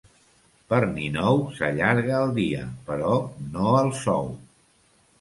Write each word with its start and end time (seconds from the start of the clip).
Per 0.71 0.79
Ninou 0.93 1.43
s'allarga 1.59 2.17
el 2.23 2.35
dia, 2.41 2.65
però 2.91 3.15
no 3.55 3.79
el 3.87 3.97
sou. 4.05 4.31